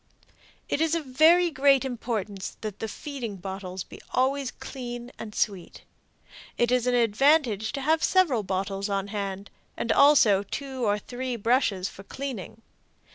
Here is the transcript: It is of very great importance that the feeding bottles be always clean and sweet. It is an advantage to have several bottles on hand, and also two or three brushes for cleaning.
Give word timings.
It 0.67 0.81
is 0.81 0.95
of 0.95 1.05
very 1.05 1.51
great 1.51 1.85
importance 1.85 2.57
that 2.61 2.79
the 2.79 2.87
feeding 2.87 3.35
bottles 3.35 3.83
be 3.83 4.01
always 4.09 4.49
clean 4.49 5.11
and 5.19 5.35
sweet. 5.35 5.83
It 6.57 6.71
is 6.71 6.87
an 6.87 6.95
advantage 6.95 7.71
to 7.73 7.81
have 7.81 8.03
several 8.03 8.41
bottles 8.41 8.89
on 8.89 9.09
hand, 9.09 9.51
and 9.77 9.91
also 9.91 10.41
two 10.41 10.87
or 10.87 10.97
three 10.97 11.35
brushes 11.35 11.87
for 11.87 12.01
cleaning. 12.01 12.63